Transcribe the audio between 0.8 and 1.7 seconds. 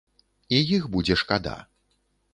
будзе шкада.